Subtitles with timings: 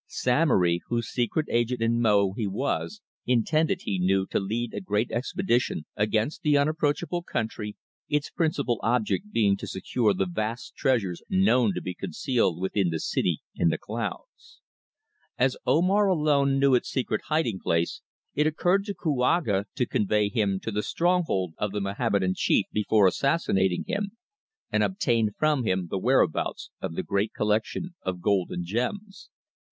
[0.07, 5.11] Samory, whose secret agent in Mo he was, intended, he knew, to lead a great
[5.11, 7.75] expedition against the unapproachable country,
[8.09, 12.99] its principal object being to secure the vast treasures known to be concealed within the
[12.99, 14.59] City in the Clouds.
[15.37, 18.01] As Omar alone knew its secret hiding place
[18.33, 23.05] it occurred to Kouaga to convey him to the stronghold of the Mohammedan chief before
[23.05, 24.13] assassinating him,
[24.71, 29.29] and obtain from him the whereabouts of the great collection of gold and gems.